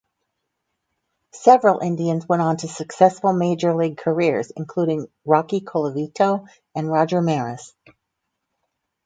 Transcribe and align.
Several 1.29 1.79
Indians 1.79 2.27
went 2.27 2.41
on 2.41 2.57
to 2.57 2.67
successful 2.67 3.33
major-league 3.33 3.97
careers, 3.99 4.49
including 4.49 5.07
Rocky 5.25 5.61
Colavito 5.61 6.47
and 6.73 6.89
Roger 6.91 7.21
Maris. 7.21 7.75